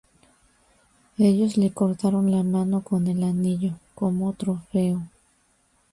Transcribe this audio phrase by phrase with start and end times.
[1.19, 5.07] Ellos le cortaron la mano con el anillo, como trofeo.